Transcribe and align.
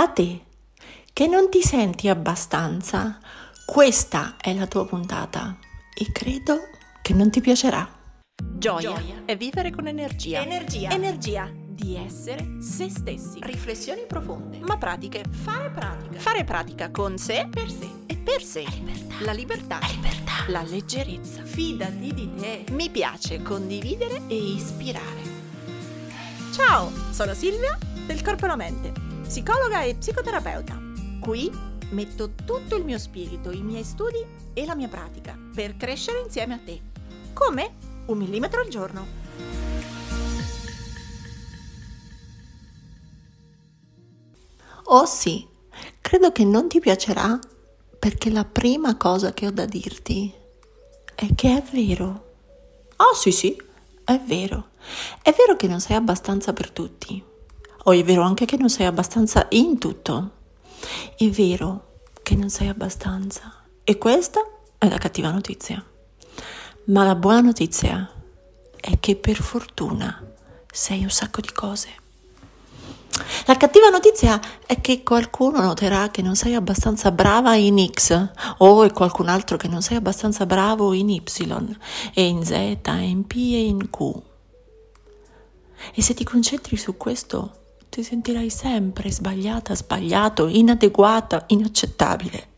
A 0.00 0.08
te, 0.08 0.40
che 1.12 1.26
non 1.26 1.50
ti 1.50 1.60
senti 1.60 2.08
abbastanza, 2.08 3.18
questa 3.66 4.36
è 4.40 4.54
la 4.54 4.66
tua 4.66 4.86
puntata 4.86 5.58
e 5.94 6.10
credo 6.10 6.70
che 7.02 7.12
non 7.12 7.30
ti 7.30 7.42
piacerà. 7.42 7.86
Gioia, 8.42 8.94
Gioia 8.94 9.22
è 9.26 9.36
vivere 9.36 9.70
con 9.70 9.86
energia. 9.88 10.40
Energia. 10.40 10.88
Energia 10.88 11.50
di 11.52 11.96
essere 11.96 12.62
se 12.62 12.88
stessi. 12.88 13.40
Riflessioni 13.42 14.06
profonde. 14.06 14.60
Ma 14.60 14.78
pratiche. 14.78 15.22
Fare 15.28 15.68
pratica. 15.68 16.18
Fare 16.18 16.44
pratica 16.44 16.90
con 16.90 17.18
sé. 17.18 17.46
Per 17.50 17.70
sé. 17.70 17.90
E 18.06 18.16
per 18.16 18.42
sé. 18.42 18.64
La 19.20 19.32
libertà. 19.32 19.80
La 19.80 19.86
libertà. 19.86 19.86
La 19.86 19.86
libertà. 19.92 20.32
La 20.46 20.62
leggerezza. 20.62 21.44
Fidati 21.44 22.14
di 22.14 22.34
te. 22.36 22.64
Mi 22.70 22.88
piace 22.88 23.42
condividere 23.42 24.22
e 24.28 24.34
ispirare. 24.34 25.28
Ciao, 26.54 26.90
sono 27.10 27.34
Silvia 27.34 27.76
del 28.06 28.22
Corpo 28.22 28.46
e 28.46 28.48
la 28.48 28.56
Mente, 28.56 28.92
psicologa 29.30 29.82
e 29.82 29.94
psicoterapeuta. 29.94 30.76
Qui 31.20 31.48
metto 31.90 32.32
tutto 32.44 32.74
il 32.74 32.84
mio 32.84 32.98
spirito, 32.98 33.52
i 33.52 33.62
miei 33.62 33.84
studi 33.84 34.26
e 34.52 34.66
la 34.66 34.74
mia 34.74 34.88
pratica 34.88 35.38
per 35.54 35.76
crescere 35.76 36.18
insieme 36.18 36.54
a 36.54 36.58
te. 36.58 36.80
Come? 37.32 37.76
Un 38.06 38.18
millimetro 38.18 38.60
al 38.60 38.66
giorno. 38.66 39.06
Oh 44.86 45.06
sì, 45.06 45.46
credo 46.00 46.32
che 46.32 46.44
non 46.44 46.66
ti 46.66 46.80
piacerà 46.80 47.38
perché 48.00 48.30
la 48.30 48.44
prima 48.44 48.96
cosa 48.96 49.32
che 49.32 49.46
ho 49.46 49.52
da 49.52 49.64
dirti 49.64 50.34
è 51.14 51.28
che 51.36 51.56
è 51.56 51.62
vero. 51.70 52.32
Oh 52.96 53.14
sì 53.14 53.30
sì, 53.30 53.56
è 54.02 54.18
vero. 54.26 54.70
È 55.22 55.32
vero 55.32 55.54
che 55.54 55.68
non 55.68 55.78
sei 55.80 55.94
abbastanza 55.94 56.52
per 56.52 56.72
tutti. 56.72 57.29
O 57.84 57.92
è 57.92 58.04
vero 58.04 58.22
anche 58.22 58.44
che 58.44 58.56
non 58.56 58.68
sei 58.68 58.86
abbastanza 58.86 59.46
in 59.50 59.78
tutto. 59.78 60.30
È 61.16 61.28
vero 61.28 61.98
che 62.22 62.36
non 62.36 62.50
sei 62.50 62.68
abbastanza. 62.68 63.64
E 63.84 63.98
questa 63.98 64.40
è 64.78 64.88
la 64.88 64.98
cattiva 64.98 65.30
notizia. 65.30 65.84
Ma 66.84 67.04
la 67.04 67.14
buona 67.14 67.40
notizia 67.40 68.10
è 68.76 68.98
che 68.98 69.16
per 69.16 69.36
fortuna 69.36 70.22
sei 70.70 71.02
un 71.02 71.10
sacco 71.10 71.40
di 71.40 71.52
cose. 71.52 71.98
La 73.46 73.56
cattiva 73.56 73.88
notizia 73.88 74.40
è 74.66 74.80
che 74.80 75.02
qualcuno 75.02 75.60
noterà 75.60 76.10
che 76.10 76.22
non 76.22 76.36
sei 76.36 76.54
abbastanza 76.54 77.10
brava 77.10 77.54
in 77.54 77.90
X 77.90 78.30
o 78.58 78.82
è 78.84 78.92
qualcun 78.92 79.28
altro 79.28 79.56
che 79.56 79.68
non 79.68 79.82
sei 79.82 79.96
abbastanza 79.96 80.46
bravo 80.46 80.92
in 80.92 81.10
Y 81.10 81.22
e 82.14 82.24
in 82.24 82.44
Z 82.44 82.50
e 82.50 82.80
in 82.82 83.26
P 83.26 83.34
e 83.34 83.64
in 83.64 83.90
Q. 83.90 84.22
E 85.94 86.02
se 86.02 86.14
ti 86.14 86.24
concentri 86.24 86.76
su 86.76 86.96
questo, 86.96 87.59
ti 87.90 88.04
sentirai 88.04 88.50
sempre 88.50 89.10
sbagliata, 89.10 89.74
sbagliato, 89.74 90.46
inadeguata, 90.46 91.44
inaccettabile 91.48 92.48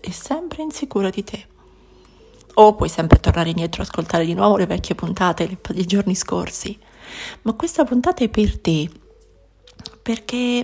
e 0.00 0.12
sempre 0.12 0.62
insicura 0.62 1.10
di 1.10 1.24
te. 1.24 1.46
O 2.54 2.76
puoi 2.76 2.88
sempre 2.88 3.18
tornare 3.18 3.48
indietro 3.48 3.82
e 3.82 3.84
ascoltare 3.84 4.24
di 4.24 4.32
nuovo 4.32 4.56
le 4.56 4.66
vecchie 4.66 4.94
puntate 4.94 5.58
dei 5.70 5.86
giorni 5.86 6.14
scorsi. 6.14 6.78
Ma 7.42 7.52
questa 7.54 7.84
puntata 7.84 8.22
è 8.22 8.28
per 8.28 8.60
te, 8.60 8.88
perché 10.00 10.60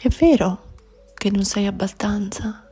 è 0.00 0.08
vero 0.08 0.62
che 1.14 1.30
non 1.30 1.44
sei 1.44 1.66
abbastanza. 1.66 2.68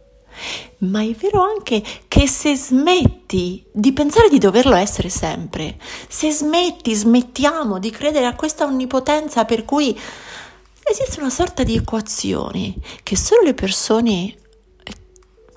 Ma 0.79 1.03
è 1.03 1.13
vero 1.13 1.43
anche 1.43 1.85
che 2.09 2.27
se 2.27 2.57
smetti 2.57 3.65
di 3.71 3.93
pensare 3.93 4.29
di 4.29 4.39
doverlo 4.39 4.75
essere 4.75 5.09
sempre, 5.09 5.79
se 6.09 6.33
smetti, 6.33 6.95
smettiamo 6.95 7.79
di 7.79 7.91
credere 7.91 8.27
a 8.27 8.35
questa 8.35 8.65
onnipotenza 8.65 9.45
per 9.45 9.65
cui 9.65 9.97
esiste 10.91 11.21
una 11.21 11.31
sorta 11.31 11.63
di 11.63 11.77
equazione 11.77 12.75
che 13.03 13.17
solo 13.17 13.43
le 13.43 13.55
persone 13.55 14.37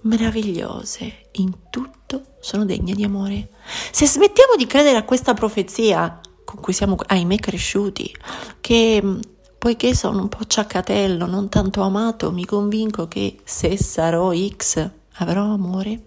meravigliose 0.02 1.30
in 1.34 1.52
tutto 1.70 2.36
sono 2.40 2.66
degne 2.66 2.94
di 2.94 3.04
amore. 3.04 3.50
Se 3.92 4.06
smettiamo 4.06 4.56
di 4.56 4.66
credere 4.66 4.98
a 4.98 5.04
questa 5.04 5.34
profezia 5.34 6.20
con 6.44 6.60
cui 6.62 6.74
siamo, 6.74 6.96
ahimè, 7.06 7.38
cresciuti, 7.38 8.16
che 8.62 9.02
mm, 9.04 9.20
poiché 9.58 9.96
sono 9.96 10.22
un 10.22 10.30
po' 10.30 10.46
ciaccatello, 10.46 11.26
non 11.26 11.50
tanto 11.50 11.82
amato, 11.82 12.32
mi 12.32 12.46
convinco 12.46 13.08
che 13.08 13.40
se 13.44 13.78
sarò 13.78 14.32
X 14.34 14.90
avrò 15.16 15.52
amore. 15.52 16.04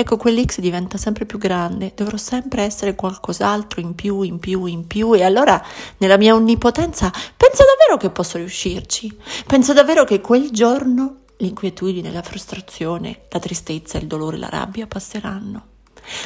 Ecco, 0.00 0.16
quell'X 0.16 0.60
diventa 0.60 0.96
sempre 0.96 1.26
più 1.26 1.38
grande, 1.38 1.92
dovrò 1.96 2.16
sempre 2.16 2.62
essere 2.62 2.94
qualcos'altro 2.94 3.80
in 3.80 3.96
più, 3.96 4.22
in 4.22 4.38
più, 4.38 4.64
in 4.66 4.86
più 4.86 5.12
e 5.16 5.24
allora 5.24 5.60
nella 5.96 6.16
mia 6.16 6.36
onnipotenza 6.36 7.10
penso 7.36 7.64
davvero 7.64 7.96
che 7.98 8.10
posso 8.10 8.38
riuscirci. 8.38 9.18
Penso 9.44 9.72
davvero 9.72 10.04
che 10.04 10.20
quel 10.20 10.50
giorno 10.50 11.16
L'inquietudine, 11.40 12.10
la 12.10 12.22
frustrazione, 12.22 13.26
la 13.28 13.38
tristezza, 13.38 13.96
il 13.96 14.08
dolore, 14.08 14.38
la 14.38 14.48
rabbia 14.48 14.88
passeranno. 14.88 15.66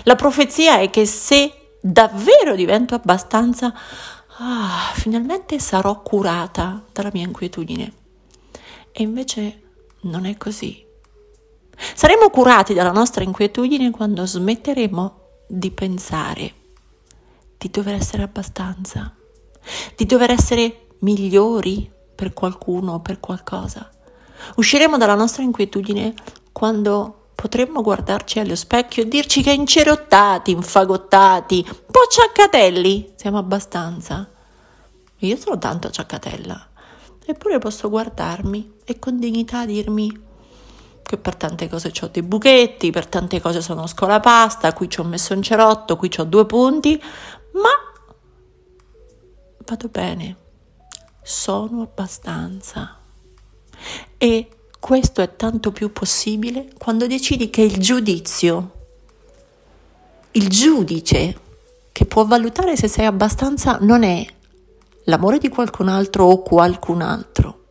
La 0.05 0.17
profezia 0.17 0.79
è 0.79 0.89
che 0.89 1.05
se 1.05 1.77
davvero 1.83 2.55
divento 2.55 2.95
abbastanza, 2.95 3.75
ah, 4.39 4.91
finalmente 4.95 5.59
sarò 5.59 6.01
curata 6.01 6.83
dalla 6.93 7.11
mia 7.13 7.27
inquietudine. 7.27 7.93
E 8.91 9.03
invece 9.03 9.63
non 10.03 10.25
è 10.25 10.39
così. 10.39 10.83
Saremo 11.95 12.31
curati 12.31 12.75
dalla 12.75 12.93
nostra 12.93 13.25
inquietudine 13.25 13.91
quando 13.91 14.25
smetteremo 14.27 15.21
di 15.47 15.71
pensare 15.71 16.55
di 17.59 17.71
dover 17.71 17.95
essere 17.95 18.23
abbastanza, 18.23 19.15
di 19.95 20.05
dover 20.07 20.31
essere 20.31 20.87
migliori 21.01 21.91
per 22.15 22.33
qualcuno 22.33 22.95
o 22.95 23.01
per 23.01 23.21
qualcosa 23.21 23.93
Usciremo 24.57 24.99
dalla 24.99 25.15
nostra 25.15 25.43
inquietudine 25.43 26.15
quando 26.53 27.29
potremmo 27.35 27.83
guardarci 27.83 28.39
allo 28.39 28.57
specchio 28.57 29.03
e 29.03 29.09
dirci 29.09 29.43
che 29.43 29.53
incerottati, 29.53 30.51
infagottati, 30.51 31.65
un 31.67 31.85
po' 31.91 32.07
ciaccatelli, 32.09 33.15
siamo 33.17 33.39
abbastanza. 33.39 34.29
Io 35.19 35.37
sono 35.37 35.59
tanto 35.59 35.91
ciaccatella, 35.91 36.69
eppure 37.25 37.59
posso 37.59 37.89
guardarmi 37.89 38.81
e 38.85 38.99
con 38.99 39.19
dignità 39.19 39.65
dirmi 39.65 40.31
che 41.03 41.17
per 41.19 41.37
tante 41.37 41.69
cose 41.69 41.93
ho 42.01 42.07
dei 42.09 42.23
buchetti, 42.23 42.91
per 42.91 43.07
tante 43.07 43.41
cose 43.41 43.61
sono 43.61 43.87
scolapasta, 43.87 44.73
qui 44.73 44.89
ci 44.89 45.01
ho 45.01 45.05
messo 45.05 45.35
un 45.35 45.43
cerotto, 45.43 45.97
qui 45.97 46.11
ho 46.17 46.25
due 46.25 46.47
punti, 46.47 47.01
ma 47.53 47.71
vado 49.67 49.89
bene, 49.89 50.37
sono 51.23 51.83
abbastanza. 51.83 52.99
E 54.17 54.49
questo 54.79 55.21
è 55.21 55.37
tanto 55.37 55.71
più 55.73 55.93
possibile 55.93 56.71
quando 56.79 57.07
decidi 57.07 57.51
che 57.51 57.63
il 57.63 57.79
giudizio, 57.79 58.73
il 60.33 60.49
giudice 60.49 61.39
che 61.93 62.07
può 62.07 62.25
valutare 62.25 62.77
se 62.77 62.89
sei 62.89 63.05
abbastanza 63.05 63.79
non 63.81 64.03
è 64.03 64.27
l'amore 65.05 65.39
di 65.39 65.49
qualcun 65.49 65.89
altro 65.89 66.25
o 66.25 66.43
qualcun 66.43 67.03
altro. 67.03 67.65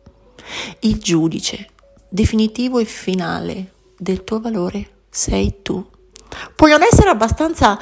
Il 0.80 0.98
giudice 0.98 1.71
definitivo 2.12 2.78
e 2.78 2.84
finale 2.84 3.72
del 3.96 4.22
tuo 4.22 4.38
valore 4.38 4.88
sei 5.08 5.56
tu. 5.62 5.82
Puoi 6.54 6.70
non 6.70 6.82
essere 6.82 7.08
abbastanza 7.08 7.78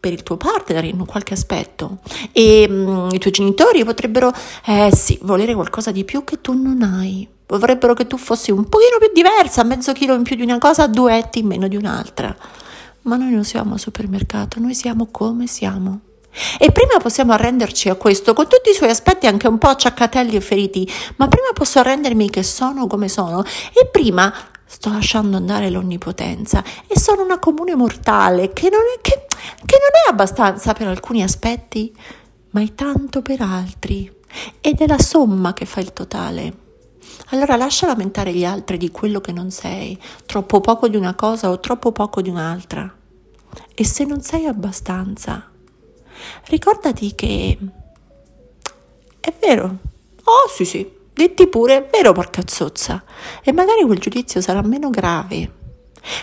per 0.00 0.12
il 0.12 0.22
tuo 0.22 0.36
partner 0.36 0.84
in 0.84 1.04
qualche 1.06 1.32
aspetto 1.32 1.98
e 2.32 2.66
um, 2.68 3.08
i 3.10 3.18
tuoi 3.18 3.32
genitori 3.32 3.84
potrebbero, 3.84 4.32
eh 4.66 4.94
sì, 4.94 5.18
volere 5.22 5.54
qualcosa 5.54 5.90
di 5.90 6.04
più 6.04 6.24
che 6.24 6.40
tu 6.40 6.52
non 6.52 6.82
hai. 6.82 7.26
Vorrebbero 7.46 7.94
che 7.94 8.06
tu 8.06 8.18
fossi 8.18 8.50
un 8.50 8.68
pochino 8.68 8.98
più 8.98 9.10
diversa, 9.12 9.64
mezzo 9.64 9.92
chilo 9.92 10.14
in 10.14 10.22
più 10.22 10.36
di 10.36 10.42
una 10.42 10.58
cosa, 10.58 10.86
due 10.86 11.16
etti 11.16 11.38
in 11.38 11.46
meno 11.46 11.68
di 11.68 11.76
un'altra. 11.76 12.36
Ma 13.02 13.16
noi 13.16 13.30
non 13.30 13.44
siamo 13.44 13.72
al 13.72 13.80
supermercato, 13.80 14.60
noi 14.60 14.74
siamo 14.74 15.08
come 15.10 15.46
siamo. 15.46 16.00
E 16.58 16.70
prima 16.70 16.98
possiamo 16.98 17.32
arrenderci 17.32 17.88
a 17.88 17.94
questo, 17.96 18.32
con 18.32 18.48
tutti 18.48 18.70
i 18.70 18.74
suoi 18.74 18.90
aspetti 18.90 19.26
anche 19.26 19.48
un 19.48 19.58
po' 19.58 19.68
acciaccatelli 19.68 20.36
e 20.36 20.40
feriti, 20.40 20.90
ma 21.16 21.26
prima 21.28 21.48
posso 21.52 21.78
arrendermi 21.78 22.30
che 22.30 22.42
sono 22.42 22.86
come 22.86 23.08
sono 23.08 23.42
e 23.72 23.86
prima 23.86 24.32
sto 24.64 24.90
lasciando 24.90 25.38
andare 25.38 25.70
l'onnipotenza 25.70 26.62
e 26.86 26.98
sono 26.98 27.22
una 27.22 27.38
comune 27.38 27.74
mortale 27.74 28.52
che 28.52 28.68
non 28.68 28.82
è, 28.94 29.00
che, 29.00 29.26
che 29.64 29.78
non 29.80 29.90
è 30.06 30.10
abbastanza 30.10 30.74
per 30.74 30.86
alcuni 30.86 31.22
aspetti, 31.22 31.94
ma 32.50 32.60
è 32.60 32.74
tanto 32.74 33.22
per 33.22 33.40
altri. 33.40 34.14
Ed 34.60 34.80
è 34.80 34.86
la 34.86 34.98
somma 34.98 35.54
che 35.54 35.64
fa 35.64 35.80
il 35.80 35.92
totale. 35.92 36.66
Allora 37.30 37.56
lascia 37.56 37.86
lamentare 37.86 38.32
gli 38.32 38.44
altri 38.44 38.76
di 38.76 38.90
quello 38.90 39.20
che 39.20 39.32
non 39.32 39.50
sei, 39.50 39.98
troppo 40.26 40.60
poco 40.60 40.88
di 40.88 40.96
una 40.96 41.14
cosa 41.14 41.50
o 41.50 41.60
troppo 41.60 41.90
poco 41.92 42.20
di 42.20 42.28
un'altra. 42.28 42.94
E 43.74 43.84
se 43.84 44.04
non 44.04 44.20
sei 44.20 44.46
abbastanza, 44.46 45.50
ricordati 46.46 47.14
che 47.14 47.58
è 49.20 49.34
vero. 49.40 49.78
Oh 50.24 50.48
sì 50.54 50.64
sì, 50.64 50.86
Detti 51.18 51.48
pure, 51.48 51.88
vero 51.90 52.12
porca 52.12 52.42
zozza, 52.46 53.02
e 53.42 53.50
magari 53.50 53.82
quel 53.82 53.98
giudizio 53.98 54.40
sarà 54.40 54.62
meno 54.62 54.88
grave. 54.88 55.50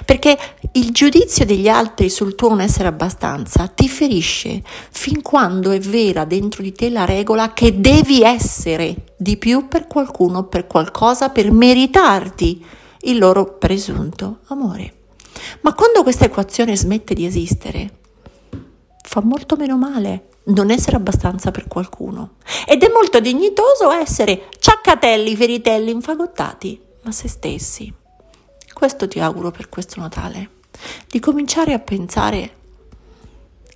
Perché 0.06 0.38
il 0.72 0.92
giudizio 0.92 1.46
degli 1.46 1.68
altri 1.68 2.10
sul 2.10 2.34
tuo 2.34 2.48
non 2.48 2.62
essere 2.62 2.88
abbastanza 2.88 3.68
ti 3.68 3.90
ferisce 3.90 4.64
fin 4.64 5.22
quando 5.22 5.72
è 5.72 5.80
vera 5.80 6.24
dentro 6.24 6.64
di 6.64 6.72
te 6.72 6.90
la 6.90 7.04
regola 7.04 7.52
che 7.52 7.82
devi 7.82 8.22
essere 8.22 9.16
di 9.18 9.36
più 9.36 9.68
per 9.68 9.86
qualcuno, 9.86 10.46
per 10.46 10.66
qualcosa, 10.66 11.28
per 11.28 11.52
meritarti 11.52 12.66
il 13.02 13.18
loro 13.18 13.58
presunto 13.58 14.40
amore. 14.48 14.94
Ma 15.60 15.74
quando 15.74 16.04
questa 16.04 16.24
equazione 16.24 16.78
smette 16.78 17.14
di 17.14 17.26
esistere, 17.26 17.92
fa 19.16 19.22
molto 19.22 19.56
meno 19.56 19.78
male 19.78 20.28
non 20.48 20.70
essere 20.72 20.98
abbastanza 20.98 21.50
per 21.50 21.70
qualcuno. 21.70 22.32
Ed 22.68 22.84
è 22.84 22.92
molto 22.92 23.22
dignitoso 23.22 23.90
essere 23.90 24.50
ciaccatelli, 24.60 25.38
feritelli, 25.38 25.90
infagottati, 25.90 26.82
ma 27.04 27.14
se 27.14 27.30
stessi. 27.30 27.94
Questo 28.74 29.08
ti 29.08 29.22
auguro 29.22 29.52
per 29.52 29.70
questo 29.70 30.02
Natale, 30.02 30.50
di 31.08 31.22
cominciare 31.22 31.72
a 31.72 31.80
pensare 31.80 32.56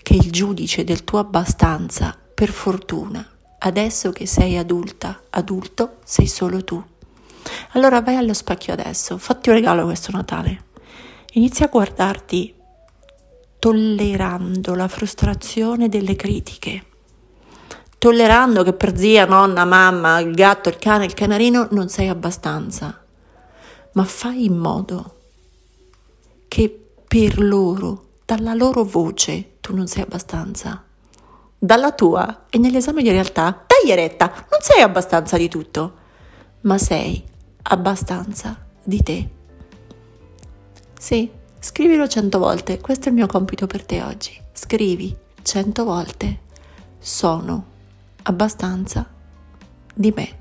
che 0.03 0.15
il 0.15 0.29
giudice 0.29 0.83
del 0.83 1.05
tuo 1.05 1.19
abbastanza, 1.19 2.17
per 2.33 2.49
fortuna, 2.49 3.25
adesso 3.59 4.11
che 4.11 4.25
sei 4.25 4.57
adulta, 4.57 5.21
adulto, 5.29 5.99
sei 6.03 6.27
solo 6.27 6.65
tu. 6.65 6.83
Allora 7.71 8.01
vai 8.01 8.17
allo 8.17 8.33
specchio 8.33 8.73
adesso, 8.73 9.17
fatti 9.17 9.47
un 9.47 9.55
regalo 9.55 9.85
questo 9.85 10.11
Natale. 10.11 10.65
Inizia 11.33 11.67
a 11.67 11.69
guardarti 11.69 12.55
tollerando 13.59 14.73
la 14.73 14.87
frustrazione 14.87 15.89
delle 15.89 16.15
critiche, 16.15 16.85
tollerando 17.97 18.63
che 18.63 18.73
per 18.73 18.97
zia, 18.97 19.25
nonna, 19.25 19.65
mamma, 19.65 20.19
il 20.19 20.33
gatto, 20.33 20.69
il 20.69 20.77
cane, 20.77 21.05
il 21.05 21.13
canarino 21.13 21.67
non 21.71 21.89
sei 21.89 22.07
abbastanza, 22.07 23.03
ma 23.91 24.03
fai 24.05 24.45
in 24.45 24.57
modo 24.57 25.15
che 26.47 26.85
per 27.05 27.39
loro, 27.39 28.05
dalla 28.25 28.53
loro 28.53 28.83
voce, 28.83 29.57
tu 29.59 29.75
non 29.75 29.87
sei 29.87 30.03
abbastanza. 30.03 30.83
Dalla 31.61 31.91
tua 31.91 32.45
e 32.49 32.57
nell'esame 32.57 33.01
di 33.01 33.09
realtà, 33.09 33.65
dai 33.67 33.91
eretta, 33.91 34.27
non 34.49 34.61
sei 34.61 34.81
abbastanza 34.81 35.35
di 35.35 35.49
tutto, 35.49 35.93
ma 36.61 36.77
sei 36.77 37.21
abbastanza 37.63 38.65
di 38.81 39.03
te. 39.03 39.29
Sì, 40.97 41.29
Scrivilo 41.61 42.07
cento 42.07 42.39
volte, 42.39 42.79
questo 42.79 43.05
è 43.05 43.09
il 43.09 43.15
mio 43.15 43.27
compito 43.27 43.67
per 43.67 43.85
te 43.85 44.01
oggi. 44.01 44.31
Scrivi 44.53 45.15
cento 45.41 45.83
volte. 45.83 46.39
Sono 46.97 47.65
abbastanza 48.23 49.05
di 49.93 50.13
me. 50.15 50.39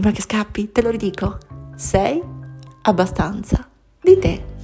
prima 0.00 0.12
che 0.12 0.22
scappi, 0.22 0.70
te 0.70 0.80
lo 0.80 0.90
ridico, 0.90 1.38
sei 1.78 2.20
abbastanza 2.82 3.68
di 4.02 4.18
te. 4.18 4.57